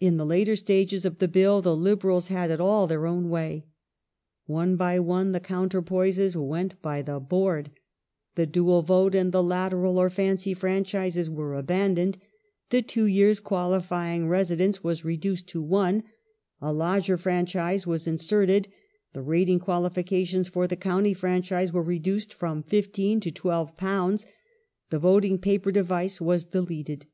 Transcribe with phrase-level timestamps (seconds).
[0.00, 3.30] In the later stages ^h^^Ri?^ of the Bill the Liberals had it all their own
[3.30, 3.64] way.
[4.46, 7.70] One by one the counterpoises went by the board;
[8.34, 12.18] the dual vote and the lateral or fancy franchises were abandoned;
[12.70, 16.02] the two years' qualifying resi dence was reduced to one;
[16.60, 18.66] a lodger franchise was insei*ted;
[19.12, 24.26] the rating qualification for the county franchise was reduced from £15 to £12;
[24.90, 27.06] the voting paper device was deleted.